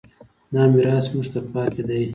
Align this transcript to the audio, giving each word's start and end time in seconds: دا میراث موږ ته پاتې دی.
دا 0.53 0.63
میراث 0.73 1.05
موږ 1.13 1.25
ته 1.33 1.39
پاتې 1.53 1.81
دی. 1.89 2.03